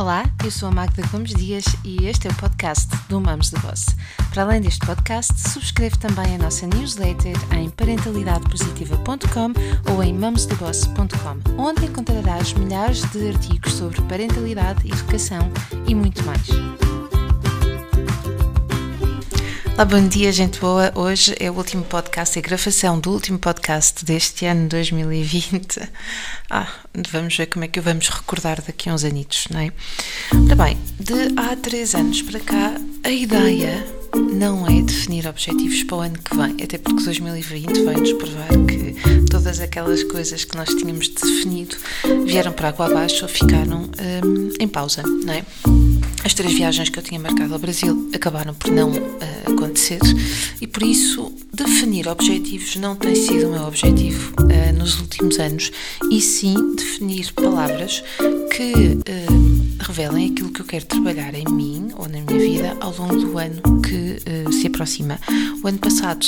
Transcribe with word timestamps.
Olá, 0.00 0.24
eu 0.42 0.50
sou 0.50 0.70
a 0.70 0.72
Magda 0.72 1.06
Gomes 1.08 1.34
Dias 1.34 1.62
e 1.84 2.06
este 2.06 2.26
é 2.26 2.30
o 2.30 2.34
podcast 2.36 2.88
do 3.10 3.20
Mamos 3.20 3.50
de 3.50 3.60
Boss. 3.60 3.94
Para 4.30 4.44
além 4.44 4.62
deste 4.62 4.80
podcast, 4.86 5.38
subscreve 5.38 5.98
também 5.98 6.36
a 6.36 6.38
nossa 6.38 6.66
newsletter 6.66 7.36
em 7.54 7.68
parentalidadepositiva.com 7.68 9.92
ou 9.92 10.02
em 10.02 10.14
mamosdeboss.com, 10.14 11.62
onde 11.62 11.84
encontrarás 11.84 12.54
milhares 12.54 13.02
de 13.10 13.28
artigos 13.28 13.74
sobre 13.74 14.00
parentalidade, 14.02 14.90
educação 14.90 15.52
e 15.86 15.94
muito 15.94 16.24
mais. 16.24 16.48
Olá, 19.80 19.86
bom 19.86 20.08
dia, 20.08 20.30
gente 20.30 20.60
boa. 20.60 20.92
Hoje 20.94 21.34
é 21.40 21.50
o 21.50 21.54
último 21.54 21.82
podcast, 21.82 22.38
é 22.38 22.42
a 22.42 22.44
gravação 22.44 23.00
do 23.00 23.10
último 23.10 23.38
podcast 23.38 24.04
deste 24.04 24.44
ano 24.44 24.68
2020. 24.68 25.80
Ah, 26.52 26.68
vamos 27.10 27.36
ver 27.36 27.46
como 27.46 27.64
é 27.64 27.68
que 27.68 27.78
o 27.78 27.82
vamos 27.82 28.08
recordar 28.08 28.60
daqui 28.60 28.90
a 28.90 28.94
uns 28.94 29.04
anitos, 29.04 29.46
não 29.50 29.60
é? 29.60 29.72
Ora 30.46 30.56
bem, 30.56 30.76
de 30.98 31.32
há 31.36 31.54
três 31.54 31.94
anos 31.94 32.20
para 32.22 32.40
cá, 32.40 32.74
a 33.04 33.08
ideia 33.08 33.99
não 34.14 34.66
é 34.66 34.82
definir 34.82 35.26
objetivos 35.26 35.82
para 35.84 35.96
o 35.96 36.00
ano 36.00 36.18
que 36.18 36.36
vem, 36.36 36.56
até 36.62 36.78
porque 36.78 37.04
2020 37.04 37.84
vai-nos 37.84 38.12
provar 38.14 38.48
que 38.66 39.26
todas 39.30 39.60
aquelas 39.60 40.02
coisas 40.04 40.44
que 40.44 40.56
nós 40.56 40.68
tínhamos 40.70 41.08
definido 41.08 41.76
vieram 42.24 42.52
para 42.52 42.68
água 42.68 42.86
abaixo 42.86 43.22
ou 43.22 43.28
ficaram 43.28 43.82
hum, 43.82 44.50
em 44.58 44.68
pausa, 44.68 45.02
não 45.02 45.32
é? 45.32 45.44
As 46.24 46.34
três 46.34 46.52
viagens 46.52 46.88
que 46.90 46.98
eu 46.98 47.02
tinha 47.02 47.18
marcado 47.18 47.52
ao 47.54 47.58
Brasil 47.58 48.10
acabaram 48.14 48.52
por 48.54 48.70
não 48.70 48.90
uh, 48.90 49.52
acontecer 49.52 50.00
e 50.60 50.66
por 50.66 50.82
isso 50.82 51.32
definir 51.52 52.06
objetivos 52.08 52.76
não 52.76 52.94
tem 52.94 53.14
sido 53.14 53.48
o 53.48 53.52
meu 53.52 53.62
objetivo 53.62 54.34
uh, 54.40 54.78
nos 54.78 55.00
últimos 55.00 55.38
anos 55.38 55.72
e 56.10 56.20
sim 56.20 56.74
definir 56.76 57.32
palavras 57.32 58.04
que 58.54 58.72
uh, 58.72 59.76
revelem 59.80 60.30
aquilo 60.30 60.50
que 60.50 60.60
eu 60.60 60.66
quero 60.66 60.84
trabalhar 60.84 61.34
em 61.34 61.44
mim 61.50 61.88
ou 61.96 62.06
na 62.06 62.20
minha 62.20 62.38
vida 62.38 62.76
ao 62.80 62.94
longo 62.96 63.16
do 63.16 63.38
ano 63.38 63.80
que 63.80 63.99
se 64.50 64.66
aproxima. 64.66 65.18
O 65.62 65.68
ano 65.68 65.78
passado 65.78 66.26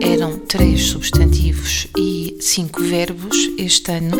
eram 0.00 0.38
três 0.38 0.82
substantivos 0.82 1.86
e 1.96 2.36
cinco 2.40 2.82
verbos, 2.82 3.36
este 3.58 3.90
ano 3.92 4.16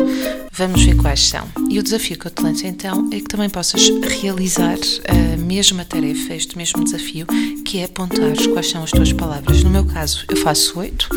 vamos 0.51 0.83
ver 0.83 0.95
quais 0.95 1.27
são. 1.27 1.47
E 1.69 1.79
o 1.79 1.83
desafio 1.83 2.17
que 2.17 2.27
eu 2.27 2.31
te 2.31 2.41
lanço 2.41 2.65
então 2.65 3.09
é 3.11 3.17
que 3.17 3.27
também 3.27 3.49
possas 3.49 3.89
realizar 4.21 4.77
a 5.07 5.37
mesma 5.37 5.85
tarefa, 5.85 6.33
este 6.33 6.57
mesmo 6.57 6.83
desafio, 6.83 7.25
que 7.65 7.79
é 7.79 7.85
apontar 7.85 8.35
quais 8.51 8.69
são 8.69 8.83
as 8.83 8.91
tuas 8.91 9.11
palavras. 9.13 9.63
No 9.63 9.69
meu 9.69 9.85
caso, 9.85 10.25
eu 10.29 10.37
faço 10.37 10.79
oito, 10.79 11.09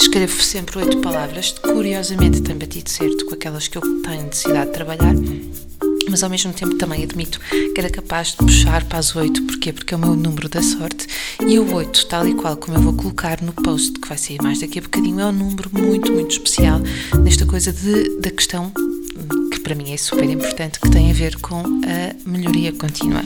escrevo 0.00 0.42
sempre 0.42 0.78
oito 0.78 0.98
palavras, 0.98 1.54
curiosamente 1.62 2.42
tem 2.42 2.56
batido 2.56 2.90
certo 2.90 3.26
com 3.26 3.34
aquelas 3.34 3.68
que 3.68 3.78
eu 3.78 4.02
tenho 4.02 4.24
necessidade 4.24 4.66
de 4.66 4.72
trabalhar 4.72 5.14
mas 6.08 6.22
ao 6.22 6.30
mesmo 6.30 6.52
tempo 6.52 6.76
também 6.76 7.02
admito 7.02 7.40
que 7.50 7.74
era 7.76 7.90
capaz 7.90 8.28
de 8.28 8.36
puxar 8.36 8.84
para 8.84 8.98
as 8.98 9.14
8, 9.14 9.42
porquê? 9.44 9.72
Porque 9.72 9.94
é 9.94 9.96
o 9.96 10.00
meu 10.00 10.14
número 10.14 10.48
da 10.48 10.62
sorte 10.62 11.06
e 11.46 11.58
o 11.58 11.74
8, 11.74 12.06
tal 12.06 12.26
e 12.26 12.34
qual 12.34 12.56
como 12.56 12.76
eu 12.76 12.82
vou 12.82 12.92
colocar 12.92 13.40
no 13.42 13.52
post 13.52 13.92
que 13.92 14.08
vai 14.08 14.18
sair 14.18 14.40
mais 14.42 14.60
daqui 14.60 14.78
a 14.78 14.82
bocadinho, 14.82 15.20
é 15.20 15.26
um 15.26 15.32
número 15.32 15.70
muito, 15.72 16.12
muito 16.12 16.32
especial 16.32 16.80
nesta 17.22 17.46
coisa 17.46 17.72
de, 17.72 18.20
da 18.20 18.30
questão 18.30 18.72
que 19.58 19.64
para 19.64 19.74
mim 19.74 19.92
é 19.92 19.96
super 19.96 20.24
importante, 20.24 20.78
que 20.80 20.88
tem 20.90 21.10
a 21.10 21.14
ver 21.14 21.36
com 21.36 21.58
a 21.58 22.28
melhoria 22.28 22.72
contínua. 22.72 23.22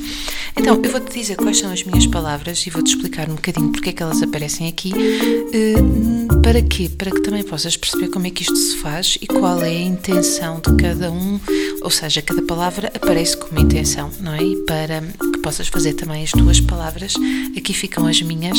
Então, 0.56 0.80
eu 0.82 0.90
vou-te 0.90 1.18
dizer 1.18 1.36
quais 1.36 1.58
são 1.58 1.70
as 1.70 1.84
minhas 1.84 2.06
palavras 2.06 2.66
e 2.66 2.70
vou-te 2.70 2.94
explicar 2.94 3.28
um 3.28 3.34
bocadinho 3.34 3.70
porque 3.70 3.90
é 3.90 3.92
que 3.92 4.02
elas 4.02 4.22
aparecem 4.22 4.68
aqui. 4.68 4.92
Uh, 4.92 6.40
para 6.42 6.62
quê? 6.62 6.90
Para 6.90 7.10
que 7.10 7.20
também 7.20 7.42
possas 7.42 7.76
perceber 7.76 8.08
como 8.08 8.26
é 8.26 8.30
que 8.30 8.42
isto 8.42 8.56
se 8.56 8.76
faz 8.78 9.18
e 9.20 9.26
qual 9.26 9.62
é 9.62 9.68
a 9.68 9.82
intenção 9.82 10.60
de 10.60 10.74
cada 10.76 11.10
um, 11.10 11.38
ou 11.82 11.90
seja, 11.90 12.20
cada 12.22 12.42
palavra 12.42 12.90
aparece 12.94 13.36
com 13.36 13.48
uma 13.48 13.60
intenção, 13.60 14.10
não 14.20 14.34
é? 14.34 14.42
E 14.42 14.56
para 14.64 15.00
que 15.00 15.38
possas 15.38 15.68
fazer 15.68 15.94
também 15.94 16.22
as 16.22 16.30
tuas 16.30 16.60
palavras, 16.60 17.14
aqui 17.56 17.72
ficam 17.72 18.06
as 18.06 18.20
minhas 18.22 18.58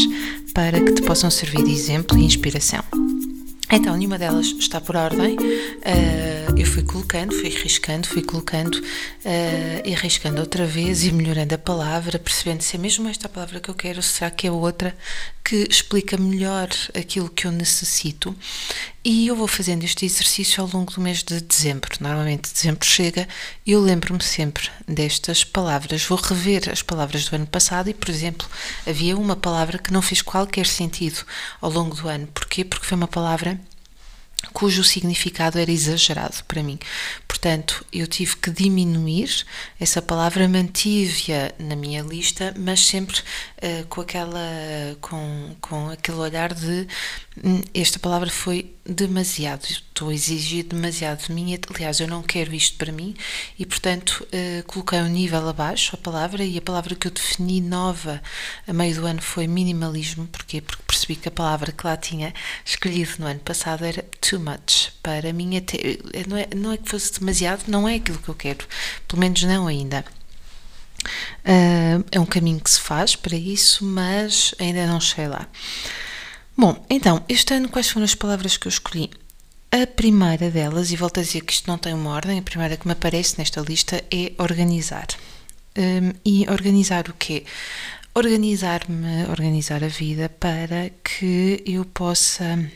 para 0.54 0.80
que 0.80 0.94
te 0.94 1.02
possam 1.02 1.30
servir 1.30 1.64
de 1.64 1.72
exemplo 1.72 2.18
e 2.18 2.26
inspiração. 2.26 2.84
Então, 3.72 3.98
nenhuma 3.98 4.20
delas 4.20 4.48
está 4.60 4.80
por 4.80 4.96
ordem. 4.96 5.36
Uh, 5.36 6.43
eu 6.58 6.66
fui 6.66 6.84
colocando, 6.84 7.34
fui 7.34 7.50
riscando, 7.50 8.08
fui 8.08 8.22
colocando 8.22 8.76
uh, 8.76 9.82
e 9.84 9.94
riscando 9.96 10.40
outra 10.40 10.66
vez 10.66 11.04
e 11.04 11.12
melhorando 11.12 11.56
a 11.56 11.58
palavra, 11.58 12.20
percebendo 12.20 12.62
se 12.62 12.76
é 12.76 12.80
mesmo 12.80 13.08
esta 13.10 13.28
palavra 13.28 13.60
que 13.60 13.70
eu 13.70 13.76
quero, 13.76 14.02
será 14.02 14.30
que 14.30 14.48
é 14.48 14.52
outra 14.52 14.96
que 15.44 15.68
explica 15.70 16.18
melhor 16.18 16.70
aquilo 16.94 17.30
que 17.30 17.46
eu 17.46 17.52
necessito. 17.52 18.36
E 19.04 19.28
eu 19.28 19.36
vou 19.36 19.48
fazendo 19.48 19.84
este 19.84 20.06
exercício 20.06 20.64
ao 20.64 20.70
longo 20.70 20.92
do 20.94 21.02
mês 21.02 21.22
de 21.22 21.42
dezembro. 21.42 21.92
Normalmente 22.00 22.54
dezembro 22.54 22.86
chega 22.86 23.28
e 23.66 23.74
eu 23.74 23.82
lembro-me 23.82 24.24
sempre 24.24 24.70
destas 24.88 25.44
palavras. 25.44 26.06
Vou 26.06 26.18
rever 26.18 26.70
as 26.72 26.82
palavras 26.82 27.26
do 27.26 27.36
ano 27.36 27.46
passado 27.46 27.90
e, 27.90 27.94
por 27.94 28.10
exemplo, 28.10 28.48
havia 28.88 29.18
uma 29.18 29.36
palavra 29.36 29.78
que 29.78 29.92
não 29.92 30.02
fez 30.02 30.22
qualquer 30.22 30.66
sentido 30.66 31.26
ao 31.60 31.70
longo 31.70 31.96
do 31.96 32.08
ano. 32.08 32.28
Porquê? 32.28 32.64
Porque 32.64 32.86
foi 32.86 32.96
uma 32.96 33.08
palavra 33.08 33.60
cujo 34.52 34.84
significado 34.84 35.60
era 35.60 35.72
exagerado 35.72 36.44
para 36.48 36.64
mim. 36.64 36.80
Portanto, 37.34 37.84
eu 37.92 38.06
tive 38.06 38.36
que 38.36 38.52
diminuir 38.52 39.44
essa 39.80 40.04
palavra, 40.04 40.48
mantive-a 40.48 41.52
na 41.58 41.76
minha 41.76 42.04
lista, 42.04 42.54
mas 42.56 42.86
sempre 42.86 43.18
uh, 43.18 43.88
com 43.90 44.02
aquela 44.02 44.40
com, 45.02 45.56
com 45.60 45.90
aquele 45.90 46.18
olhar 46.18 46.54
de 46.54 46.88
hum, 47.44 47.60
esta 47.74 47.98
palavra 47.98 48.30
foi 48.30 48.76
demasiado, 48.86 49.64
estou 49.64 50.10
a 50.10 50.14
exigir 50.14 50.66
demasiado 50.66 51.26
de 51.26 51.32
mim, 51.32 51.58
aliás, 51.74 52.00
eu 52.00 52.08
não 52.08 52.22
quero 52.22 52.54
isto 52.54 52.78
para 52.78 52.92
mim 52.92 53.16
e, 53.58 53.66
portanto, 53.66 54.28
uh, 54.28 54.64
coloquei 54.68 55.00
um 55.00 55.08
nível 55.08 55.48
abaixo 55.48 55.96
a 55.96 55.98
palavra 55.98 56.44
e 56.44 56.58
a 56.58 56.62
palavra 56.62 56.94
que 56.94 57.08
eu 57.08 57.12
defini 57.12 57.62
nova 57.62 58.22
a 58.68 58.74
meio 58.74 58.94
do 58.96 59.06
ano 59.06 59.22
foi 59.22 59.48
minimalismo, 59.48 60.28
porquê? 60.28 60.62
Porque 60.62 60.84
percebi 60.86 61.16
que 61.16 61.30
a 61.30 61.32
palavra 61.32 61.72
que 61.72 61.86
lá 61.86 61.96
tinha 61.96 62.34
escolhido 62.66 63.12
no 63.20 63.28
ano 63.28 63.40
passado 63.40 63.86
era 63.86 64.04
too 64.20 64.40
much, 64.40 64.92
para 65.02 65.32
mim 65.32 65.58
até, 65.58 65.78
não 66.28 66.38
é, 66.38 66.48
não 66.56 66.72
é 66.72 66.78
que 66.78 66.90
fosse 66.90 67.23
demasiado, 67.24 67.64
não 67.68 67.88
é 67.88 67.96
aquilo 67.96 68.20
que 68.20 68.30
eu 68.30 68.36
quero, 68.36 68.68
pelo 69.08 69.20
menos 69.20 69.42
não 69.44 69.68
ainda. 69.68 70.04
Uh, 71.46 72.04
é 72.12 72.20
um 72.20 72.26
caminho 72.26 72.60
que 72.60 72.70
se 72.70 72.80
faz 72.80 73.16
para 73.16 73.36
isso, 73.36 73.84
mas 73.84 74.54
ainda 74.60 74.88
não 74.88 75.00
cheguei 75.00 75.28
lá. 75.28 75.48
Bom, 76.56 76.86
então, 76.90 77.24
este 77.28 77.54
ano 77.54 77.68
quais 77.70 77.90
foram 77.90 78.06
as 78.06 78.16
palavras 78.16 78.58
que 78.58 78.68
eu 78.68 78.70
escolhi? 78.70 79.10
A 79.72 79.88
primeira 79.88 80.52
delas, 80.52 80.92
e 80.92 80.96
volto 80.96 81.20
a 81.20 81.24
dizer 81.24 81.42
que 81.42 81.54
isto 81.54 81.68
não 81.68 81.78
tem 81.78 81.94
uma 81.94 82.12
ordem, 82.12 82.38
a 82.38 82.44
primeira 82.44 82.78
que 82.78 82.86
me 82.86 82.94
aparece 82.94 83.40
nesta 83.40 83.60
lista 83.62 84.04
é 84.12 84.32
organizar. 84.38 85.08
Um, 85.76 86.14
e 86.24 86.46
organizar 86.50 87.10
o 87.10 87.14
quê? 87.14 87.44
Organizar-me, 88.14 89.26
organizar 89.30 89.84
a 89.84 89.88
vida 89.88 90.30
para 90.30 90.92
que 91.04 91.64
eu 91.66 91.84
possa 91.86 92.70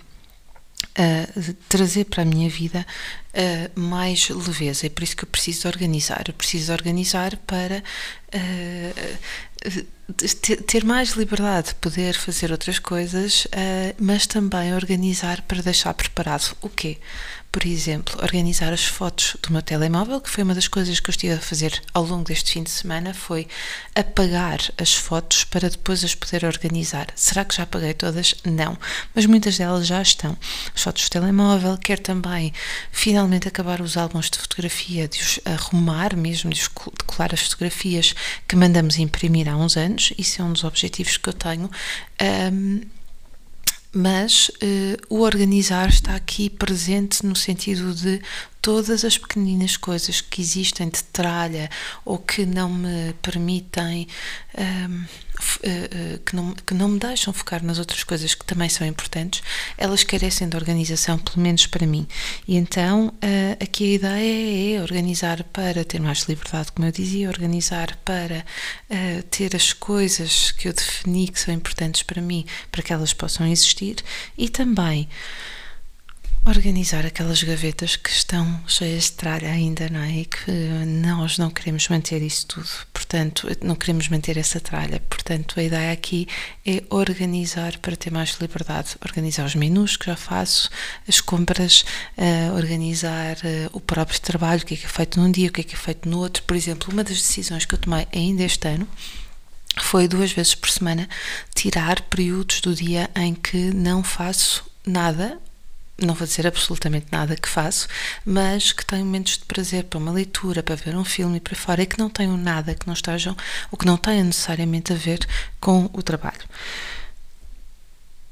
uh, 0.97 1.53
trazer 1.69 2.05
para 2.05 2.23
a 2.23 2.25
minha 2.25 2.49
vida 2.49 2.85
uh, 3.33 3.79
mais 3.79 4.29
leveza. 4.29 4.87
É 4.87 4.89
por 4.89 5.03
isso 5.03 5.15
que 5.15 5.23
eu 5.23 5.29
preciso 5.29 5.67
organizar. 5.67 6.23
Eu 6.27 6.33
preciso 6.33 6.71
organizar 6.71 7.37
para 7.37 7.83
uh, 8.33 9.85
ter 10.65 10.85
mais 10.85 11.11
liberdade 11.11 11.69
de 11.69 11.75
poder 11.75 12.13
fazer 12.15 12.51
outras 12.51 12.79
coisas, 12.79 13.47
mas 13.99 14.25
também 14.25 14.73
organizar 14.73 15.41
para 15.41 15.61
deixar 15.61 15.93
preparado 15.93 16.55
o 16.61 16.69
quê? 16.69 16.97
por 17.57 17.65
exemplo, 17.65 18.21
organizar 18.21 18.71
as 18.71 18.85
fotos 18.85 19.35
do 19.41 19.51
meu 19.51 19.63
telemóvel, 19.63 20.21
que 20.21 20.29
foi 20.29 20.43
uma 20.43 20.53
das 20.53 20.67
coisas 20.67 20.99
que 20.99 21.09
eu 21.09 21.11
estive 21.11 21.33
a 21.33 21.39
fazer 21.39 21.81
ao 21.91 22.03
longo 22.03 22.23
deste 22.23 22.51
fim 22.51 22.61
de 22.61 22.69
semana, 22.69 23.15
foi 23.15 23.47
apagar 23.95 24.59
as 24.77 24.93
fotos 24.93 25.43
para 25.43 25.67
depois 25.67 26.03
as 26.03 26.13
poder 26.13 26.45
organizar. 26.45 27.07
Será 27.15 27.43
que 27.43 27.55
já 27.55 27.63
apaguei 27.63 27.95
todas? 27.95 28.35
Não, 28.45 28.77
mas 29.15 29.25
muitas 29.25 29.57
delas 29.57 29.87
já 29.87 29.99
estão. 29.99 30.37
As 30.75 30.83
fotos 30.83 31.05
do 31.05 31.09
telemóvel, 31.09 31.79
quero 31.79 32.01
também 32.01 32.53
finalmente 32.91 33.47
acabar 33.47 33.81
os 33.81 33.97
álbuns 33.97 34.29
de 34.29 34.37
fotografia, 34.37 35.07
de 35.07 35.19
os 35.19 35.39
arrumar 35.43 36.15
mesmo, 36.15 36.51
de, 36.51 36.69
colar 36.69 37.33
as 37.33 37.41
fotografias 37.41 38.13
que 38.47 38.55
mandamos 38.55 38.99
imprimir 38.99 39.49
há 39.49 39.57
uns 39.57 39.77
anos, 39.77 39.96
isso 40.17 40.41
é 40.41 40.45
um 40.45 40.53
dos 40.53 40.63
objetivos 40.63 41.17
que 41.17 41.29
eu 41.29 41.33
tenho. 41.33 41.69
Um, 42.51 42.81
mas 43.91 44.49
uh, 44.49 44.97
o 45.09 45.21
organizar 45.21 45.89
está 45.89 46.15
aqui 46.15 46.49
presente 46.49 47.25
no 47.25 47.35
sentido 47.35 47.93
de 47.93 48.21
todas 48.67 49.05
as 49.05 49.17
pequeninas 49.17 49.77
coisas 49.77 50.19
que 50.19 50.41
existem 50.41 50.89
de 50.89 51.01
tralha 51.01 51.69
ou 52.03 52.17
que 52.17 52.45
não 52.45 52.69
me 52.69 53.13
permitem, 53.21 54.05
um, 54.57 55.05
eh, 55.63 55.89
eh, 55.89 56.19
que, 56.25 56.35
não, 56.35 56.51
que 56.51 56.73
não 56.73 56.89
me 56.89 56.99
deixam 56.99 57.31
focar 57.31 57.63
nas 57.63 57.79
outras 57.79 58.03
coisas 58.03 58.35
que 58.35 58.43
também 58.43 58.67
são 58.67 58.85
importantes, 58.85 59.41
elas 59.77 60.03
carecem 60.03 60.49
de 60.49 60.57
organização, 60.57 61.17
pelo 61.17 61.39
menos 61.39 61.65
para 61.65 61.87
mim. 61.87 62.05
E 62.45 62.57
então 62.57 63.07
uh, 63.07 63.63
aqui 63.63 63.85
a 63.85 63.95
ideia 63.95 64.79
é 64.79 64.81
organizar 64.81 65.41
para 65.45 65.85
ter 65.85 66.01
mais 66.01 66.23
liberdade, 66.23 66.73
como 66.73 66.85
eu 66.89 66.91
dizia, 66.91 67.29
organizar 67.29 67.95
para 68.03 68.45
ter 69.31 69.55
as 69.55 69.71
coisas 69.71 70.51
que 70.51 70.67
eu 70.67 70.73
defini 70.73 71.29
que 71.29 71.39
são 71.39 71.53
importantes 71.53 72.03
para 72.03 72.21
mim, 72.21 72.45
para 72.69 72.83
que 72.83 72.91
elas 72.91 73.13
possam 73.13 73.47
existir 73.47 74.03
e 74.37 74.49
também 74.49 75.07
organizar 76.47 77.05
aquelas 77.05 77.43
gavetas 77.43 77.97
que 77.97 78.09
estão 78.09 78.61
cheias 78.65 79.05
de 79.05 79.11
tralha 79.13 79.49
ainda, 79.49 79.89
não 79.89 79.99
é? 79.99 80.11
E 80.19 80.25
que 80.25 80.51
nós 80.85 81.37
não 81.37 81.49
queremos 81.49 81.87
manter 81.89 82.21
isso 82.21 82.47
tudo, 82.47 82.69
portanto, 82.93 83.47
não 83.61 83.75
queremos 83.75 84.07
manter 84.07 84.37
essa 84.37 84.59
tralha. 84.59 85.01
Portanto, 85.09 85.59
a 85.59 85.63
ideia 85.63 85.91
aqui 85.91 86.25
é 86.65 86.81
organizar 86.89 87.77
para 87.79 87.97
ter 87.97 88.11
mais 88.11 88.37
liberdade, 88.39 88.95
organizar 89.05 89.45
os 89.45 89.55
menus 89.55 89.97
que 89.97 90.05
já 90.05 90.15
faço, 90.15 90.69
as 91.07 91.19
compras, 91.19 91.83
uh, 92.17 92.55
organizar 92.55 93.35
uh, 93.37 93.69
o 93.73 93.81
próprio 93.81 94.19
trabalho, 94.21 94.61
o 94.61 94.65
que 94.65 94.75
é 94.75 94.77
que 94.77 94.85
é 94.85 94.89
feito 94.89 95.19
num 95.19 95.29
dia, 95.29 95.49
o 95.49 95.51
que 95.51 95.61
é 95.61 95.63
que 95.65 95.75
é 95.75 95.77
feito 95.77 96.07
no 96.07 96.19
outro. 96.19 96.43
Por 96.43 96.55
exemplo, 96.55 96.93
uma 96.93 97.03
das 97.03 97.17
decisões 97.17 97.65
que 97.65 97.75
eu 97.75 97.79
tomei 97.79 98.07
ainda 98.13 98.43
este 98.43 98.67
ano 98.67 98.87
foi 99.79 100.07
duas 100.07 100.31
vezes 100.31 100.55
por 100.55 100.69
semana 100.69 101.07
tirar 101.53 102.01
períodos 102.03 102.61
do 102.61 102.73
dia 102.73 103.09
em 103.15 103.35
que 103.35 103.57
não 103.73 104.01
faço 104.01 104.65
nada 104.85 105.39
não 105.99 106.13
vou 106.13 106.27
dizer 106.27 106.45
absolutamente 106.45 107.07
nada 107.11 107.35
que 107.35 107.49
faço, 107.49 107.87
mas 108.25 108.71
que 108.71 108.85
tenho 108.85 109.05
momentos 109.05 109.37
de 109.37 109.45
prazer 109.45 109.85
para 109.85 109.97
uma 109.97 110.11
leitura, 110.11 110.61
para 110.61 110.75
ver 110.75 110.95
um 110.95 111.03
filme 111.03 111.37
e 111.37 111.41
para 111.41 111.55
fora, 111.55 111.81
e 111.81 111.85
que 111.85 111.97
não 111.97 112.09
tenham 112.09 112.37
nada 112.37 112.75
que 112.75 112.85
não 112.85 112.93
estejam, 112.93 113.35
ou 113.71 113.77
que 113.77 113.85
não 113.85 113.97
tenham 113.97 114.25
necessariamente 114.25 114.93
a 114.93 114.95
ver 114.95 115.25
com 115.59 115.89
o 115.93 116.03
trabalho. 116.03 116.45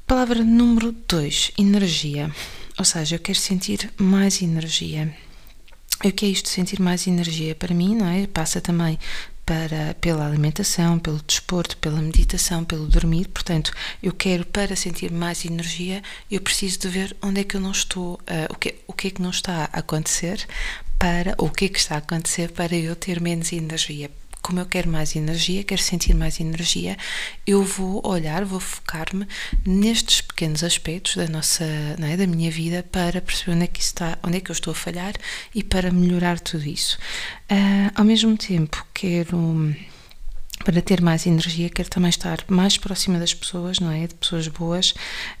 Palavra 0.06 0.44
número 0.44 0.92
2, 1.08 1.52
energia. 1.58 2.30
Ou 2.78 2.84
seja, 2.84 3.16
eu 3.16 3.20
quero 3.20 3.38
sentir 3.38 3.90
mais 3.96 4.40
energia. 4.40 5.12
E 6.04 6.08
o 6.08 6.12
que 6.12 6.26
é 6.26 6.28
isto, 6.28 6.48
sentir 6.48 6.80
mais 6.80 7.06
energia? 7.06 7.54
Para 7.54 7.74
mim, 7.74 7.96
não 7.96 8.06
é? 8.06 8.26
Passa 8.26 8.60
também 8.60 8.98
para, 9.46 9.94
pela 10.00 10.26
alimentação, 10.26 10.98
pelo 10.98 11.22
desporto, 11.22 11.76
pela 11.76 12.02
meditação, 12.02 12.64
pelo 12.64 12.88
dormir. 12.88 13.28
Portanto, 13.28 13.72
eu 14.02 14.12
quero, 14.12 14.44
para 14.44 14.74
sentir 14.74 15.12
mais 15.12 15.44
energia, 15.44 16.02
eu 16.28 16.40
preciso 16.40 16.80
de 16.80 16.88
ver 16.88 17.16
onde 17.22 17.40
é 17.40 17.44
que 17.44 17.56
eu 17.56 17.60
não 17.60 17.70
estou, 17.70 18.14
uh, 18.14 18.52
o, 18.52 18.56
que, 18.56 18.74
o 18.88 18.92
que 18.92 19.06
é 19.06 19.10
que 19.12 19.22
não 19.22 19.30
está 19.30 19.70
a 19.72 19.78
acontecer 19.78 20.44
para, 20.98 21.34
ou 21.38 21.46
o 21.46 21.50
que 21.50 21.66
é 21.66 21.68
que 21.68 21.78
está 21.78 21.94
a 21.94 21.98
acontecer 21.98 22.50
para 22.50 22.74
eu 22.74 22.96
ter 22.96 23.20
menos 23.20 23.52
energia 23.52 24.10
como 24.46 24.60
eu 24.60 24.66
quero 24.66 24.88
mais 24.88 25.16
energia, 25.16 25.64
quero 25.64 25.82
sentir 25.82 26.14
mais 26.14 26.38
energia, 26.38 26.96
eu 27.44 27.64
vou 27.64 28.00
olhar, 28.06 28.44
vou 28.44 28.60
focar-me 28.60 29.26
nestes 29.66 30.20
pequenos 30.20 30.62
aspectos 30.62 31.16
da 31.16 31.26
nossa, 31.26 31.64
é, 31.64 32.16
da 32.16 32.28
minha 32.28 32.48
vida 32.48 32.84
para 32.84 33.20
perceber 33.20 33.56
onde 33.56 33.64
é 33.64 33.66
que 33.66 33.80
está, 33.80 34.16
onde 34.22 34.36
é 34.36 34.40
que 34.40 34.48
eu 34.48 34.52
estou 34.52 34.70
a 34.70 34.74
falhar 34.74 35.14
e 35.52 35.64
para 35.64 35.90
melhorar 35.90 36.38
tudo 36.38 36.64
isso. 36.64 36.96
Uh, 37.50 37.90
ao 37.92 38.04
mesmo 38.04 38.36
tempo, 38.36 38.86
quero 38.94 39.74
para 40.64 40.80
ter 40.80 41.00
mais 41.00 41.26
energia, 41.26 41.68
quero 41.68 41.90
também 41.90 42.10
estar 42.10 42.38
mais 42.46 42.78
próxima 42.78 43.18
das 43.18 43.34
pessoas, 43.34 43.80
não 43.80 43.90
é? 43.90 44.06
De 44.06 44.14
pessoas 44.14 44.46
boas, 44.46 44.94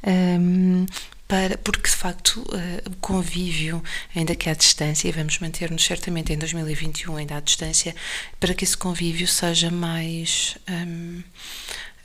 um, 0.04 0.84
para, 1.28 1.58
porque 1.58 1.90
de 1.90 1.96
facto 1.96 2.40
uh, 2.40 2.90
o 2.90 2.96
convívio, 2.96 3.82
ainda 4.14 4.34
que 4.34 4.48
à 4.48 4.54
distância, 4.54 5.08
e 5.08 5.12
vamos 5.12 5.38
manter-nos 5.38 5.84
certamente 5.84 6.32
em 6.32 6.38
2021 6.38 7.16
ainda 7.16 7.36
à 7.36 7.40
distância, 7.40 7.94
para 8.38 8.54
que 8.54 8.64
esse 8.64 8.76
convívio 8.76 9.26
seja 9.26 9.70
mais. 9.70 10.56
Um, 10.68 11.22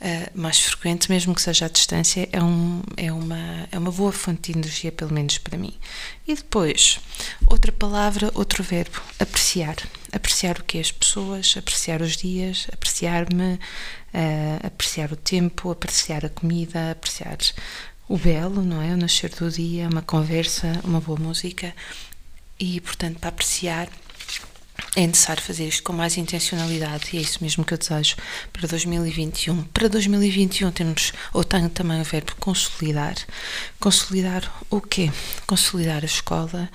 Uh, 0.00 0.04
eh, 0.04 0.30
mais 0.34 0.58
frequente, 0.58 1.08
mesmo 1.08 1.32
que 1.32 1.40
seja 1.40 1.66
à 1.66 1.68
distância, 1.68 2.28
é, 2.32 2.42
um, 2.42 2.82
é, 2.96 3.12
uma, 3.12 3.68
é 3.70 3.78
uma 3.78 3.92
boa 3.92 4.10
fonte 4.10 4.50
de 4.50 4.58
energia, 4.58 4.90
pelo 4.90 5.14
menos 5.14 5.38
para 5.38 5.56
mim. 5.56 5.78
E 6.26 6.34
depois, 6.34 6.98
outra 7.46 7.70
palavra, 7.70 8.28
outro 8.34 8.64
verbo, 8.64 9.00
apreciar. 9.20 9.76
Apreciar 10.12 10.58
o 10.58 10.64
que 10.64 10.78
é 10.78 10.80
as 10.80 10.90
pessoas, 10.90 11.54
apreciar 11.56 12.02
os 12.02 12.16
dias, 12.16 12.66
apreciar-me, 12.72 13.54
uh, 13.54 14.66
apreciar 14.66 15.12
o 15.12 15.16
tempo, 15.16 15.70
apreciar 15.70 16.26
a 16.26 16.28
comida, 16.28 16.90
apreciar 16.90 17.38
o 18.08 18.16
belo, 18.16 18.62
não 18.62 18.82
é? 18.82 18.92
O 18.92 18.96
nascer 18.96 19.30
do 19.30 19.50
dia, 19.50 19.88
uma 19.88 20.02
conversa, 20.02 20.80
uma 20.84 21.00
boa 21.00 21.18
música 21.18 21.74
e, 22.58 22.80
portanto, 22.80 23.18
para 23.18 23.28
apreciar 23.28 23.88
é 24.94 25.06
necessário 25.06 25.42
fazer 25.42 25.66
isto 25.66 25.82
com 25.82 25.92
mais 25.94 26.18
intencionalidade 26.18 27.10
e 27.14 27.16
é 27.16 27.20
isso 27.22 27.38
mesmo 27.40 27.64
que 27.64 27.72
eu 27.72 27.78
desejo 27.78 28.14
para 28.52 28.68
2021. 28.68 29.62
Para 29.64 29.88
2021 29.88 30.70
temos, 30.70 31.12
ou 31.32 31.42
tenho 31.42 31.70
também 31.70 32.00
o 32.00 32.04
verbo 32.04 32.34
consolidar. 32.38 33.14
Consolidar 33.80 34.52
o 34.68 34.82
quê? 34.82 35.10
Consolidar 35.46 36.02
a 36.02 36.06
escola, 36.06 36.68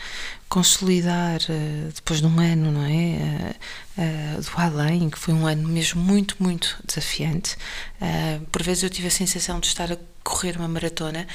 consolidar 0.49 1.39
uh, 1.41 1.91
depois 1.93 2.19
de 2.19 2.25
um 2.25 2.39
ano, 2.39 2.71
não 2.71 2.85
é? 2.85 3.53
Uh, 3.97 4.37
uh, 4.37 4.41
do 4.41 4.51
além, 4.55 5.11
que 5.11 5.19
foi 5.19 5.35
um 5.35 5.45
ano 5.45 5.67
mesmo 5.67 6.01
muito, 6.01 6.37
muito 6.39 6.75
desafiante. 6.85 7.55
por 8.51 8.63
vezes 8.63 8.81
eu 8.81 8.89
tive 8.89 9.09
a 9.09 9.11
sensação 9.11 9.59
de 9.59 9.67
estar 9.67 9.91
a 9.91 9.97
correr 10.23 10.57
uma 10.57 10.67
maratona. 10.67 11.27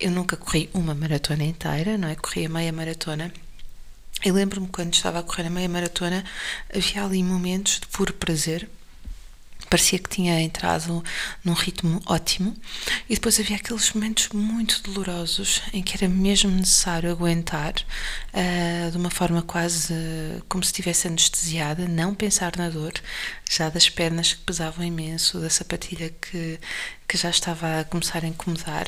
Eu 0.00 0.10
nunca 0.10 0.36
corri 0.36 0.68
uma 0.74 0.94
maratona 0.94 1.44
inteira, 1.44 1.96
não 1.96 2.08
é? 2.08 2.16
Corri 2.16 2.46
a 2.46 2.48
meia 2.48 2.72
maratona 2.72 3.32
e 4.24 4.32
lembro-me 4.32 4.68
quando 4.68 4.94
estava 4.94 5.18
a 5.18 5.22
correr 5.22 5.46
a 5.46 5.50
meia 5.50 5.68
maratona, 5.68 6.24
havia 6.74 7.04
ali 7.04 7.22
momentos 7.22 7.78
de 7.80 7.86
puro 7.88 8.14
prazer. 8.14 8.68
Parecia 9.68 9.98
que 9.98 10.08
tinha 10.08 10.40
entrado 10.40 11.02
num 11.42 11.52
ritmo 11.52 12.00
ótimo, 12.06 12.54
e 13.08 13.14
depois 13.14 13.40
havia 13.40 13.56
aqueles 13.56 13.92
momentos 13.92 14.28
muito 14.28 14.82
dolorosos 14.82 15.62
em 15.72 15.82
que 15.82 15.96
era 15.96 16.08
mesmo 16.08 16.50
necessário 16.50 17.10
aguentar 17.10 17.74
uh, 17.74 18.90
de 18.90 18.96
uma 18.96 19.10
forma 19.10 19.42
quase 19.42 19.92
uh, 19.92 20.44
como 20.48 20.62
se 20.62 20.68
estivesse 20.68 21.08
anestesiada, 21.08 21.88
não 21.88 22.14
pensar 22.14 22.56
na 22.56 22.68
dor, 22.68 22.92
já 23.50 23.68
das 23.68 23.88
pernas 23.88 24.34
que 24.34 24.42
pesavam 24.42 24.84
imenso, 24.84 25.40
da 25.40 25.50
sapatilha 25.50 26.10
que, 26.20 26.60
que 27.08 27.16
já 27.16 27.30
estava 27.30 27.80
a 27.80 27.84
começar 27.84 28.22
a 28.24 28.28
incomodar. 28.28 28.86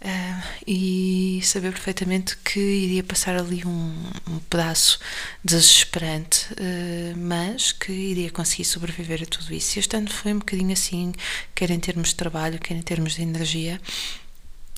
Uh, 0.00 0.42
e 0.64 1.40
saber 1.42 1.72
perfeitamente 1.72 2.36
que 2.36 2.60
iria 2.60 3.02
passar 3.02 3.36
ali 3.36 3.64
um, 3.66 3.92
um 4.28 4.38
pedaço 4.48 5.00
desesperante, 5.44 6.46
uh, 6.52 7.16
mas 7.16 7.72
que 7.72 7.90
iria 7.90 8.30
conseguir 8.30 8.64
sobreviver 8.64 9.24
a 9.24 9.26
tudo 9.26 9.52
isso. 9.52 9.76
E 9.76 9.80
este 9.80 9.96
ano 9.96 10.08
foi 10.08 10.32
um 10.32 10.38
bocadinho 10.38 10.72
assim, 10.72 11.12
quer 11.52 11.70
em 11.70 11.80
termos 11.80 12.10
de 12.10 12.14
trabalho, 12.14 12.60
quer 12.60 12.74
em 12.74 12.82
termos 12.82 13.16
de 13.16 13.22
energia, 13.22 13.80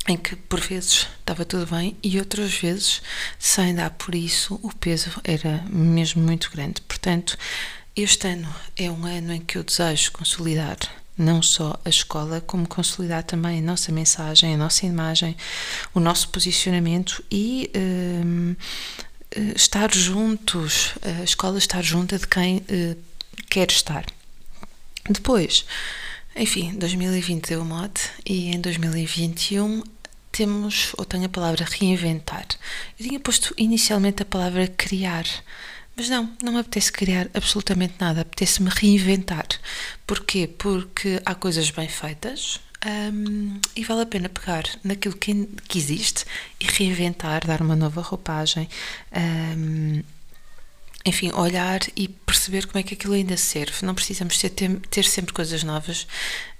em 0.08 0.16
que 0.16 0.34
por 0.34 0.60
vezes 0.60 1.06
estava 1.18 1.44
tudo 1.44 1.66
bem 1.66 1.96
e 2.02 2.18
outras 2.18 2.54
vezes, 2.54 3.02
sem 3.38 3.74
dar 3.74 3.90
por 3.90 4.14
isso, 4.14 4.58
o 4.62 4.74
peso 4.74 5.10
era 5.22 5.62
mesmo 5.68 6.22
muito 6.22 6.50
grande. 6.50 6.80
Portanto, 6.80 7.36
este 7.94 8.26
ano 8.26 8.48
é 8.74 8.90
um 8.90 9.04
ano 9.04 9.34
em 9.34 9.40
que 9.40 9.58
eu 9.58 9.64
desejo 9.64 10.12
consolidar 10.12 10.78
não 11.20 11.42
só 11.42 11.78
a 11.84 11.88
escola, 11.88 12.40
como 12.40 12.66
consolidar 12.66 13.22
também 13.22 13.58
a 13.58 13.62
nossa 13.62 13.92
mensagem, 13.92 14.54
a 14.54 14.56
nossa 14.56 14.86
imagem, 14.86 15.36
o 15.94 16.00
nosso 16.00 16.28
posicionamento 16.30 17.22
e 17.30 17.70
um, 17.76 18.56
eh, 19.30 19.52
estar 19.54 19.92
juntos, 19.94 20.94
a 21.02 21.22
escola 21.22 21.58
estar 21.58 21.82
junta 21.82 22.18
de 22.18 22.26
quem 22.26 22.58
uh, 22.58 22.96
quer 23.48 23.70
estar. 23.70 24.04
Depois, 25.08 25.64
enfim, 26.34 26.74
2020 26.76 27.48
deu 27.48 27.62
o 27.62 27.64
mote 27.64 28.10
e 28.24 28.48
em 28.48 28.60
2021 28.60 29.82
temos, 30.32 30.92
ou 30.96 31.04
tenho 31.04 31.26
a 31.26 31.28
palavra 31.28 31.66
reinventar. 31.68 32.46
Eu 32.98 33.06
tinha 33.06 33.20
posto 33.20 33.54
inicialmente 33.56 34.22
a 34.22 34.26
palavra 34.26 34.66
criar 34.68 35.24
mas 36.00 36.08
não, 36.08 36.32
não 36.42 36.54
me 36.54 36.60
apetece 36.60 36.90
criar 36.90 37.28
absolutamente 37.34 37.92
nada, 38.00 38.22
apetece-me 38.22 38.70
reinventar. 38.70 39.46
Porquê? 40.06 40.48
Porque 40.48 41.20
há 41.26 41.34
coisas 41.34 41.70
bem 41.70 41.88
feitas 41.88 42.58
um, 43.12 43.60
e 43.76 43.84
vale 43.84 44.00
a 44.00 44.06
pena 44.06 44.30
pegar 44.30 44.64
naquilo 44.82 45.14
que, 45.14 45.46
que 45.68 45.78
existe 45.78 46.24
e 46.58 46.64
reinventar, 46.64 47.46
dar 47.46 47.60
uma 47.60 47.76
nova 47.76 48.00
roupagem. 48.00 48.66
Um, 49.14 50.02
enfim, 51.04 51.32
olhar 51.32 51.80
e 51.94 52.08
perceber 52.08 52.66
como 52.66 52.78
é 52.78 52.82
que 52.82 52.94
aquilo 52.94 53.12
ainda 53.12 53.36
serve. 53.36 53.84
Não 53.84 53.94
precisamos 53.94 54.38
ter, 54.38 54.50
ter 54.88 55.04
sempre 55.04 55.34
coisas 55.34 55.62
novas, 55.62 56.04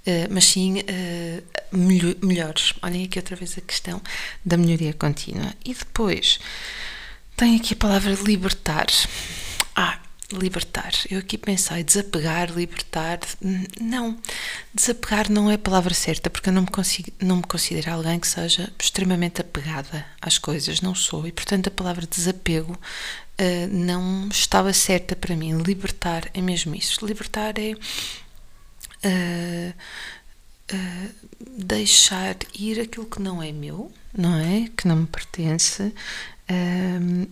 uh, 0.05 0.27
mas 0.29 0.45
sim 0.45 0.81
uh, 0.81 1.77
melhores. 2.23 2.75
Olhem 2.83 3.05
aqui 3.05 3.17
outra 3.17 3.35
vez 3.35 3.57
a 3.57 3.61
questão 3.61 3.99
da 4.45 4.55
melhoria 4.55 4.93
contínua. 4.93 5.51
E 5.65 5.73
depois 5.73 6.39
tem 7.41 7.55
aqui 7.55 7.73
a 7.73 7.77
palavra 7.77 8.13
libertar. 8.23 8.85
Ah, 9.75 9.97
libertar. 10.31 10.91
Eu 11.09 11.17
aqui 11.17 11.39
pensei 11.39 11.83
desapegar, 11.83 12.51
libertar. 12.51 13.17
Não, 13.81 14.15
desapegar 14.71 15.27
não 15.27 15.49
é 15.49 15.55
a 15.55 15.57
palavra 15.57 15.91
certa, 15.91 16.29
porque 16.29 16.49
eu 16.49 16.53
não 16.53 16.61
me, 16.61 16.67
consigo, 16.67 17.11
não 17.19 17.37
me 17.37 17.43
considero 17.43 17.93
alguém 17.93 18.19
que 18.19 18.27
seja 18.27 18.71
extremamente 18.79 19.41
apegada 19.41 20.05
às 20.21 20.37
coisas, 20.37 20.81
não 20.81 20.93
sou, 20.93 21.25
e 21.25 21.31
portanto 21.31 21.65
a 21.65 21.71
palavra 21.71 22.05
desapego 22.05 22.73
uh, 22.73 23.67
não 23.71 24.29
estava 24.29 24.71
certa 24.71 25.15
para 25.15 25.35
mim. 25.35 25.63
Libertar 25.63 26.29
é 26.35 26.41
mesmo 26.41 26.75
isso. 26.75 27.03
Libertar 27.03 27.55
é. 27.57 27.73
Uh, 29.03 29.73
uh, 30.75 31.31
deixar 31.57 32.37
ir 32.53 32.79
aquilo 32.79 33.07
que 33.07 33.19
não 33.19 33.41
é 33.41 33.51
meu, 33.51 33.91
não 34.15 34.35
é? 34.35 34.69
Que 34.77 34.87
não 34.87 34.97
me 34.97 35.07
pertence, 35.07 35.91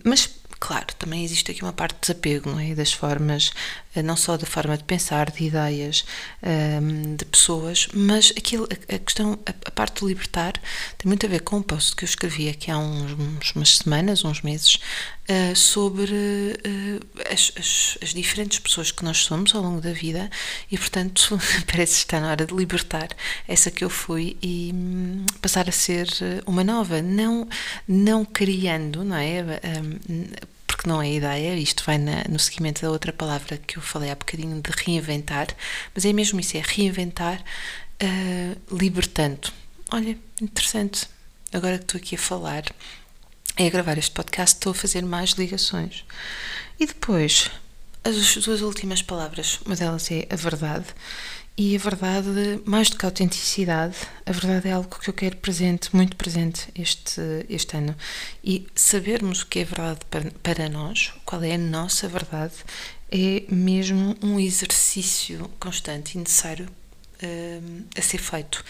mas 0.04 0.28
Claro, 0.60 0.88
também 0.98 1.24
existe 1.24 1.50
aqui 1.50 1.62
uma 1.62 1.72
parte 1.72 1.94
de 1.94 2.00
desapego, 2.02 2.50
não 2.50 2.60
é? 2.60 2.74
Das 2.74 2.92
formas, 2.92 3.50
não 3.96 4.16
só 4.16 4.36
da 4.36 4.46
forma 4.46 4.76
de 4.76 4.84
pensar, 4.84 5.30
de 5.30 5.44
ideias, 5.44 6.04
ehm, 6.42 7.16
de 7.16 7.24
pessoas, 7.24 7.88
mas 7.92 8.32
aquilo, 8.36 8.68
a 8.88 8.98
questão, 8.98 9.38
a 9.64 9.70
parte 9.70 10.00
do 10.00 10.08
libertar 10.08 10.52
tem 10.96 11.08
muito 11.08 11.26
a 11.26 11.28
ver 11.28 11.40
com 11.40 11.56
um 11.56 11.62
post 11.62 11.96
que 11.96 12.04
eu 12.04 12.08
escrevi 12.08 12.48
aqui 12.48 12.70
há 12.70 12.78
uns, 12.78 13.52
umas 13.54 13.76
semanas, 13.78 14.24
uns 14.24 14.42
meses, 14.42 14.78
eh, 15.26 15.54
sobre 15.54 16.12
eh, 16.64 17.32
as, 17.32 17.52
as, 17.56 17.98
as 18.02 18.14
diferentes 18.14 18.58
pessoas 18.58 18.90
que 18.90 19.04
nós 19.04 19.18
somos 19.18 19.54
ao 19.54 19.62
longo 19.62 19.80
da 19.80 19.92
vida 19.92 20.30
e, 20.70 20.78
portanto, 20.78 21.38
parece 21.70 21.98
estar 21.98 22.20
na 22.20 22.30
hora 22.30 22.46
de 22.46 22.54
libertar 22.54 23.08
essa 23.46 23.70
que 23.70 23.84
eu 23.84 23.90
fui 23.90 24.36
e 24.42 24.72
hum, 24.74 25.26
passar 25.40 25.68
a 25.68 25.72
ser 25.72 26.08
uma 26.46 26.64
nova, 26.64 27.02
não, 27.02 27.48
não 27.86 28.24
criando, 28.24 29.04
não 29.04 29.16
é? 29.16 29.44
Porque 30.80 30.88
não 30.88 31.02
é 31.02 31.12
ideia, 31.12 31.54
isto 31.56 31.84
vai 31.84 31.98
na, 31.98 32.24
no 32.26 32.38
seguimento 32.38 32.80
da 32.80 32.90
outra 32.90 33.12
palavra 33.12 33.58
que 33.58 33.76
eu 33.76 33.82
falei 33.82 34.10
há 34.10 34.14
bocadinho 34.14 34.62
de 34.62 34.70
reinventar, 34.70 35.48
mas 35.94 36.06
é 36.06 36.12
mesmo 36.14 36.40
isso, 36.40 36.56
é 36.56 36.62
reinventar 36.64 37.44
uh, 38.02 38.74
libertando. 38.74 39.52
Olha, 39.92 40.16
interessante, 40.40 41.06
agora 41.52 41.76
que 41.76 41.84
estou 41.84 41.98
aqui 41.98 42.14
a 42.14 42.18
falar 42.18 42.64
e 43.58 43.66
a 43.66 43.68
gravar 43.68 43.98
este 43.98 44.12
podcast, 44.12 44.56
estou 44.56 44.70
a 44.70 44.74
fazer 44.74 45.02
mais 45.02 45.32
ligações. 45.32 46.02
E 46.78 46.86
depois, 46.86 47.50
as 48.04 48.36
duas 48.36 48.60
últimas 48.62 49.02
palavras, 49.02 49.60
uma 49.64 49.76
delas 49.76 50.10
é 50.10 50.26
a 50.30 50.36
verdade, 50.36 50.86
e 51.56 51.76
a 51.76 51.78
verdade, 51.78 52.62
mais 52.64 52.88
do 52.88 52.96
que 52.96 53.04
a 53.04 53.08
autenticidade, 53.08 53.96
a 54.24 54.32
verdade 54.32 54.68
é 54.68 54.72
algo 54.72 54.98
que 54.98 55.10
eu 55.10 55.14
quero 55.14 55.36
presente, 55.36 55.94
muito 55.94 56.16
presente 56.16 56.68
este, 56.74 57.20
este 57.50 57.76
ano. 57.76 57.94
E 58.42 58.66
sabermos 58.74 59.42
o 59.42 59.46
que 59.46 59.58
é 59.58 59.64
verdade 59.64 60.00
para, 60.08 60.30
para 60.42 60.68
nós, 60.70 61.12
qual 61.24 61.42
é 61.42 61.54
a 61.54 61.58
nossa 61.58 62.08
verdade, 62.08 62.54
é 63.10 63.44
mesmo 63.50 64.16
um 64.22 64.40
exercício 64.40 65.50
constante 65.60 66.14
e 66.14 66.18
necessário 66.18 66.66
uh, 67.22 67.84
a 67.96 68.02
ser 68.02 68.18
feito. 68.18 68.64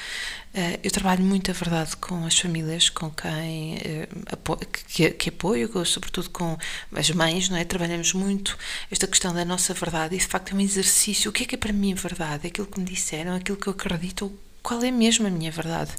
Uh, 0.55 0.79
eu 0.83 0.91
trabalho 0.91 1.23
muito 1.23 1.51
a 1.51 1.55
verdade 1.55 1.97
com 1.97 2.25
as 2.25 2.39
famílias 2.39 2.89
com 2.89 3.11
quem 3.11 3.77
uh, 3.77 4.33
apo 4.33 4.57
que, 4.57 5.11
que, 5.11 5.29
apoio, 5.29 5.85
sobretudo 5.87 6.31
com 6.31 6.57
as 6.95 7.11
mães, 7.11 7.49
não 7.49 7.57
é? 7.57 7.65
Trabalhamos 7.65 8.13
muito 8.13 8.59
esta 8.91 9.07
questão 9.07 9.33
da 9.33 9.45
nossa 9.45 9.75
verdade 9.75 10.15
e 10.15 10.19
de 10.19 10.27
facto 10.27 10.53
é 10.53 10.55
um 10.57 10.61
exercício. 10.61 11.31
O 11.31 11.33
que 11.33 11.45
é 11.45 11.47
que 11.47 11.55
é 11.55 11.59
para 11.59 11.73
mim 11.73 11.95
verdade? 11.95 12.47
Aquilo 12.47 12.67
que 12.67 12.81
me 12.81 12.87
disseram, 12.87 13.35
aquilo 13.35 13.57
que 13.57 13.67
eu 13.67 13.73
acredito, 13.73 14.33
qual 14.63 14.83
é 14.83 14.91
mesmo 14.91 15.27
a 15.27 15.31
minha 15.31 15.51
verdade? 15.51 15.93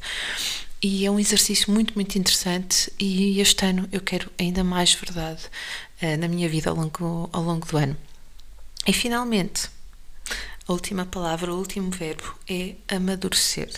E 0.81 1.05
é 1.05 1.12
um 1.12 1.20
exercício 1.20 1.72
muito, 1.72 1.93
muito 1.93 2.17
interessante 2.17 2.91
e 3.00 3.39
este 3.39 3.65
ano 3.65 3.88
eu 3.91 4.01
quero 4.01 4.31
ainda 4.39 4.63
mais 4.63 4.93
verdade 4.96 5.43
na 6.20 6.27
minha 6.27 6.50
vida 6.50 6.72
ao 6.72 6.75
longo, 6.75 7.29
ao 7.31 7.43
longo 7.43 7.67
do 7.67 7.77
ano. 7.77 7.96
E 8.88 8.91
finalmente, 8.91 9.70
a 10.68 10.74
última 10.74 11.06
palavra, 11.06 11.53
o 11.53 11.58
último 11.58 11.91
verbo 11.91 12.36
é 12.48 12.75
amadurecer. 12.88 13.70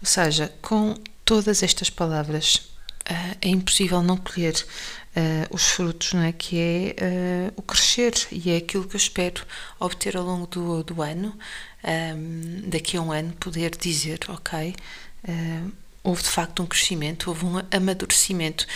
Ou 0.00 0.06
seja, 0.06 0.52
com 0.60 0.94
todas 1.24 1.62
estas 1.62 1.90
palavras 1.90 2.56
uh, 3.10 3.36
é 3.40 3.48
impossível 3.48 4.02
não 4.02 4.16
colher 4.16 4.54
uh, 4.54 5.54
os 5.54 5.68
frutos, 5.68 6.12
não 6.12 6.22
é? 6.22 6.32
que 6.32 6.58
é 6.58 7.50
uh, 7.50 7.52
o 7.56 7.62
crescer 7.62 8.14
e 8.30 8.50
é 8.50 8.56
aquilo 8.58 8.86
que 8.86 8.94
eu 8.94 8.98
espero 8.98 9.44
obter 9.80 10.16
ao 10.16 10.24
longo 10.24 10.46
do, 10.46 10.82
do 10.82 11.02
ano. 11.02 11.36
Um, 11.84 12.68
daqui 12.68 12.96
a 12.96 13.02
um 13.02 13.12
ano, 13.12 13.32
poder 13.38 13.76
dizer: 13.76 14.18
Ok, 14.28 14.74
houve 16.02 16.22
de 16.22 16.28
facto 16.28 16.62
um 16.62 16.66
crescimento, 16.66 17.28
houve 17.28 17.44
um 17.44 17.58
amadurecimento. 17.70 18.66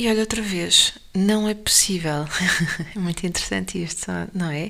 E 0.00 0.08
olha 0.08 0.20
outra 0.20 0.40
vez, 0.40 0.94
não 1.14 1.46
é 1.46 1.52
possível, 1.52 2.24
é 2.96 2.98
muito 2.98 3.26
interessante 3.26 3.82
isto, 3.82 4.10
não 4.32 4.50
é? 4.50 4.64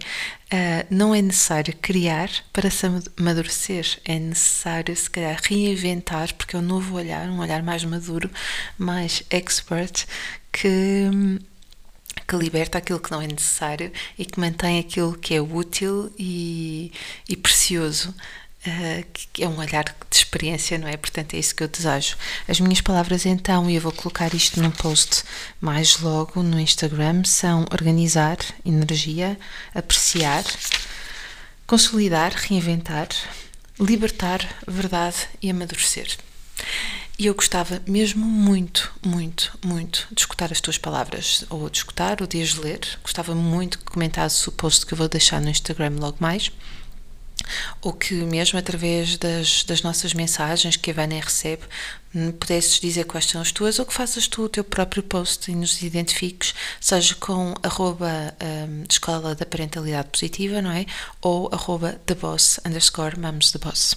Uh, 0.52 0.86
não 0.90 1.14
é 1.14 1.22
necessário 1.22 1.72
criar 1.80 2.28
para 2.52 2.68
se 2.68 2.84
amadurecer, 3.16 4.00
é 4.04 4.18
necessário 4.18 4.96
se 4.96 5.08
calhar 5.08 5.40
reinventar, 5.40 6.34
porque 6.34 6.56
é 6.56 6.58
um 6.58 6.62
novo 6.62 6.96
olhar, 6.96 7.28
um 7.28 7.38
olhar 7.38 7.62
mais 7.62 7.84
maduro, 7.84 8.28
mais 8.76 9.22
expert, 9.30 10.04
que, 10.50 11.08
que 12.26 12.34
liberta 12.34 12.78
aquilo 12.78 12.98
que 12.98 13.12
não 13.12 13.22
é 13.22 13.28
necessário 13.28 13.92
e 14.18 14.26
que 14.26 14.40
mantém 14.40 14.80
aquilo 14.80 15.16
que 15.16 15.36
é 15.36 15.40
útil 15.40 16.12
e, 16.18 16.90
e 17.28 17.36
precioso 17.36 18.12
Uh, 18.66 19.02
que 19.32 19.42
é 19.42 19.48
um 19.48 19.58
olhar 19.58 19.84
de 19.84 20.16
experiência, 20.16 20.76
não 20.76 20.86
é? 20.86 20.94
Portanto, 20.94 21.32
é 21.32 21.38
isso 21.38 21.54
que 21.54 21.62
eu 21.62 21.68
desejo. 21.68 22.14
As 22.46 22.60
minhas 22.60 22.82
palavras, 22.82 23.24
então, 23.24 23.70
e 23.70 23.76
eu 23.76 23.80
vou 23.80 23.90
colocar 23.90 24.34
isto 24.34 24.60
num 24.60 24.70
post 24.70 25.22
mais 25.58 25.98
logo 25.98 26.42
no 26.42 26.60
Instagram, 26.60 27.24
são 27.24 27.64
organizar 27.72 28.36
energia, 28.62 29.38
apreciar, 29.74 30.44
consolidar, 31.66 32.34
reinventar, 32.34 33.08
libertar, 33.78 34.46
verdade 34.68 35.16
e 35.40 35.50
amadurecer. 35.50 36.18
E 37.18 37.26
eu 37.26 37.34
gostava 37.34 37.82
mesmo 37.86 38.26
muito, 38.26 38.92
muito, 39.02 39.58
muito 39.64 40.06
de 40.12 40.20
escutar 40.20 40.52
as 40.52 40.60
tuas 40.60 40.76
palavras, 40.76 41.46
ou 41.48 41.70
de 41.70 41.78
escutar, 41.78 42.20
ou 42.20 42.26
de 42.26 42.42
as 42.42 42.54
ler. 42.54 42.80
Gostava 43.02 43.34
muito 43.34 43.78
que 43.78 43.84
comentasse 43.84 44.46
o 44.50 44.52
post 44.52 44.84
que 44.84 44.92
eu 44.92 44.98
vou 44.98 45.08
deixar 45.08 45.40
no 45.40 45.48
Instagram 45.48 45.96
logo 45.98 46.18
mais 46.20 46.50
ou 47.80 47.92
que 47.92 48.14
mesmo 48.14 48.58
através 48.58 49.16
das, 49.16 49.64
das 49.64 49.82
nossas 49.82 50.14
mensagens 50.14 50.76
que 50.76 50.90
a 50.90 50.94
Vânia 50.94 51.20
recebe, 51.20 51.62
pudesses 52.38 52.80
dizer 52.80 53.04
quais 53.04 53.26
são 53.26 53.40
as 53.40 53.52
tuas 53.52 53.78
ou 53.78 53.86
que 53.86 53.94
faças 53.94 54.26
tu 54.26 54.42
o 54.42 54.48
teu 54.48 54.64
próprio 54.64 55.02
post 55.02 55.50
e 55.50 55.54
nos 55.54 55.80
identifiques, 55.82 56.54
seja 56.80 57.14
com 57.14 57.54
arroba 57.62 58.34
um, 58.68 58.84
escola 58.88 59.34
da 59.34 59.46
parentalidade 59.46 60.08
positiva, 60.08 60.60
não 60.60 60.72
é? 60.72 60.86
Ou 61.20 61.48
arroba 61.52 62.00
the 62.06 62.14
boss 62.14 62.58
underscore 62.66 63.18
mums 63.18 63.52
the 63.52 63.58
boss. 63.58 63.94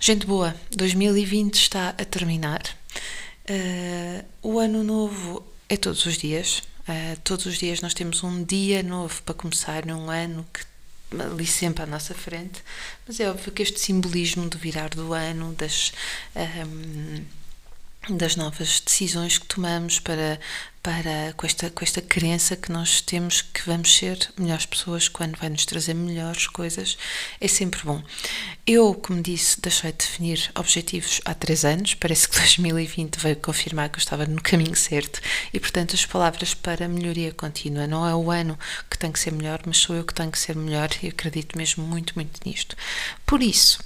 Gente 0.00 0.26
boa, 0.26 0.54
2020 0.76 1.54
está 1.54 1.90
a 1.90 2.04
terminar. 2.04 2.62
Uh, 3.48 4.24
o 4.42 4.58
ano 4.58 4.82
novo 4.82 5.44
é 5.68 5.76
todos 5.76 6.04
os 6.06 6.18
dias. 6.18 6.62
Uh, 6.88 7.18
todos 7.22 7.46
os 7.46 7.58
dias 7.58 7.80
nós 7.80 7.94
temos 7.94 8.24
um 8.24 8.42
dia 8.42 8.82
novo 8.82 9.22
para 9.22 9.34
começar 9.34 9.86
num 9.86 10.10
ano 10.10 10.44
que 10.52 10.60
ali 11.12 11.46
sempre 11.46 11.82
à 11.82 11.86
nossa 11.86 12.14
frente, 12.14 12.62
mas 13.06 13.18
é 13.20 13.30
óbvio 13.30 13.52
que 13.52 13.62
este 13.62 13.80
simbolismo 13.80 14.48
do 14.48 14.58
virar 14.58 14.90
do 14.90 15.12
ano, 15.12 15.54
das, 15.54 15.92
um, 16.36 17.24
das 18.10 18.36
novas 18.36 18.80
decisões 18.80 19.38
que 19.38 19.46
tomamos 19.46 20.00
para, 20.00 20.40
para 20.82 21.32
com, 21.36 21.46
esta, 21.46 21.68
com 21.68 21.84
esta 21.84 22.00
crença 22.00 22.56
que 22.56 22.72
nós 22.72 23.00
temos 23.00 23.42
que 23.42 23.62
vamos 23.66 23.94
ser 23.94 24.18
melhores 24.38 24.64
pessoas 24.64 25.08
quando 25.08 25.36
vai 25.36 25.48
nos 25.50 25.66
trazer 25.66 25.94
melhores 25.94 26.46
coisas, 26.46 26.96
é 27.40 27.48
sempre 27.48 27.80
bom. 27.84 28.02
Eu, 28.66 28.94
como 28.94 29.22
disse, 29.22 29.60
deixei 29.60 29.92
de 29.92 29.98
definir 29.98 30.50
objetivos 30.54 31.20
há 31.24 31.34
três 31.34 31.64
anos, 31.64 31.94
parece 31.94 32.28
que 32.28 32.36
2020 32.38 33.16
veio 33.16 33.36
confirmar 33.36 33.88
que 33.90 33.96
eu 33.96 34.02
estava 34.02 34.24
no 34.24 34.40
caminho 34.40 34.76
certo 34.76 35.20
e, 35.52 35.60
portanto, 35.60 35.94
as 35.94 36.06
palavras 36.06 36.54
para 36.54 36.88
melhoria 36.88 37.32
contínua. 37.32 37.86
Não 37.86 38.06
é 38.06 38.14
o 38.14 38.30
ano 38.30 38.58
que 38.90 38.98
tem 38.98 39.12
que 39.12 39.20
ser 39.20 39.32
melhor, 39.32 39.60
mas 39.66 39.78
sou 39.78 39.96
eu 39.96 40.04
que 40.04 40.14
tenho 40.14 40.30
que 40.30 40.38
ser 40.38 40.56
melhor 40.56 40.88
e 41.02 41.08
acredito 41.08 41.58
mesmo 41.58 41.84
muito, 41.84 42.14
muito 42.14 42.40
nisto. 42.46 42.76
Por 43.26 43.42
isso, 43.42 43.78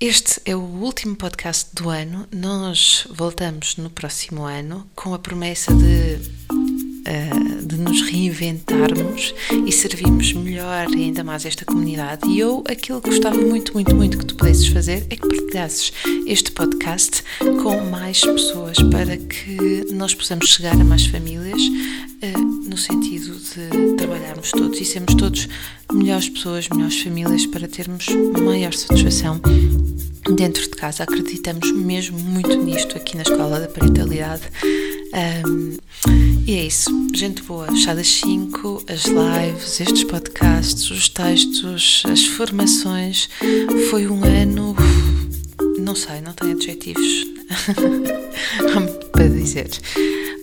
este 0.00 0.40
é 0.46 0.56
o 0.56 0.60
último 0.60 1.14
podcast 1.14 1.74
do 1.74 1.90
ano. 1.90 2.26
Nós 2.34 3.06
voltamos 3.10 3.76
no 3.76 3.90
próximo 3.90 4.44
ano 4.44 4.86
com 4.96 5.12
a 5.12 5.18
promessa 5.18 5.74
de, 5.74 6.16
uh, 6.50 7.66
de 7.66 7.76
nos 7.76 8.00
reinventarmos 8.10 9.34
e 9.66 9.70
servirmos 9.70 10.32
melhor 10.32 10.88
e 10.90 11.04
ainda 11.04 11.22
mais 11.22 11.44
esta 11.44 11.66
comunidade. 11.66 12.26
E 12.30 12.38
eu, 12.38 12.64
aquilo 12.66 12.98
que 13.02 13.10
gostava 13.10 13.36
muito, 13.36 13.74
muito, 13.74 13.94
muito 13.94 14.16
que 14.16 14.24
tu 14.24 14.36
pudesses 14.36 14.68
fazer 14.68 15.06
é 15.10 15.16
que 15.16 15.28
partilhasses 15.28 15.92
este 16.26 16.50
podcast 16.52 17.22
com 17.62 17.84
mais 17.90 18.22
pessoas 18.22 18.78
para 18.90 19.18
que 19.18 19.86
nós 19.92 20.14
possamos 20.14 20.48
chegar 20.48 20.72
a 20.80 20.84
mais 20.84 21.04
famílias 21.04 21.60
uh, 21.60 22.68
no 22.70 22.78
sentido 22.78 23.36
de 23.36 23.96
trabalharmos 23.98 24.50
todos 24.50 24.80
e 24.80 24.84
sermos 24.86 25.14
todos 25.14 25.46
melhores 25.92 26.30
pessoas, 26.30 26.70
melhores 26.70 27.02
famílias 27.02 27.44
para 27.44 27.68
termos 27.68 28.06
maior 28.42 28.72
satisfação 28.72 29.38
dentro 30.34 30.62
de 30.62 30.70
casa. 30.70 31.04
Acreditamos 31.04 31.70
mesmo 31.72 32.18
muito 32.18 32.54
nisto 32.54 32.96
aqui 32.96 33.16
na 33.16 33.22
Escola 33.22 33.60
da 33.60 33.68
Parentalidade. 33.68 34.42
Um, 35.46 35.76
e 36.46 36.54
é 36.54 36.66
isso. 36.66 36.90
Gente 37.14 37.42
boa, 37.42 37.74
chá 37.76 37.94
das 37.94 38.08
5, 38.08 38.84
as 38.88 39.04
lives, 39.04 39.80
estes 39.80 40.04
podcasts, 40.04 40.90
os 40.90 41.08
textos, 41.08 42.02
as 42.10 42.24
formações. 42.26 43.28
Foi 43.90 44.06
um 44.06 44.24
ano. 44.24 44.74
Não 45.78 45.94
sei, 45.94 46.20
não 46.20 46.32
tenho 46.32 46.52
adjetivos 46.52 47.26
para 49.12 49.28
dizer. 49.28 49.70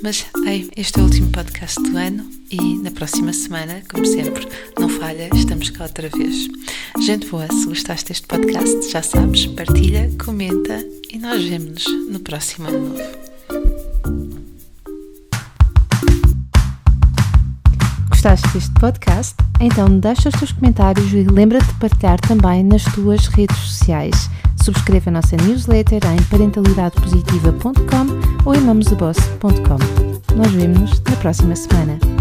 Mas, 0.04 0.26
ei, 0.46 0.70
este 0.78 1.00
é 1.00 1.02
o 1.02 1.06
último 1.06 1.30
podcast 1.32 1.82
do 1.82 1.98
ano 1.98 2.30
e 2.52 2.78
na 2.78 2.92
próxima 2.92 3.34
semana, 3.34 3.82
como 3.92 4.06
sempre, 4.06 4.48
não 4.80 4.88
falha, 4.88 5.28
estamos 5.34 5.72
cá 5.72 5.86
outra 5.86 6.08
vez. 6.10 6.48
Gente 7.04 7.28
boa, 7.28 7.48
se 7.48 7.66
gostaste 7.66 8.10
deste 8.10 8.28
podcast, 8.28 8.92
já 8.92 9.02
sabes, 9.02 9.48
partilha, 9.48 10.12
comenta 10.24 10.86
e 11.12 11.18
nós 11.18 11.44
vemos-nos 11.44 12.12
no 12.12 12.20
próximo 12.20 12.68
ano 12.68 12.90
novo. 12.90 13.04
Gostaste 18.10 18.48
deste 18.50 18.74
podcast? 18.80 19.36
Então 19.60 20.00
deixa 20.00 20.30
os 20.30 20.36
teus 20.36 20.52
comentários 20.52 21.12
e 21.12 21.24
lembra-te 21.24 21.68
de 21.68 21.80
partilhar 21.80 22.20
também 22.22 22.64
nas 22.64 22.84
tuas 22.94 23.26
redes 23.28 23.58
sociais. 23.58 24.30
Subscreve 24.68 25.08
a 25.08 25.12
nossa 25.14 25.38
newsletter 25.38 26.02
em 26.12 26.22
parentalidadepositiva.com 26.24 28.46
ou 28.46 28.54
em 28.54 28.60
mamosdeboss.com. 28.60 30.36
Nós 30.36 30.52
vemos-nos 30.52 31.02
na 31.10 31.16
próxima 31.16 31.56
semana. 31.56 32.17